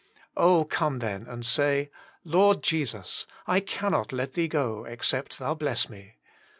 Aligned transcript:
Oh! 0.35 0.65
come 0.65 0.97
then 0.97 1.27
and 1.27 1.45
say: 1.45 1.91
«<Lord 2.23 2.63
Jesus, 2.63 3.27
I 3.45 3.59
cannot 3.59 4.11
let 4.11 4.33
Thee 4.33 4.47
go 4.47 4.83
except 4.83 5.37
Thou 5.37 5.53
bless 5.53 5.89
me." 5.91 6.17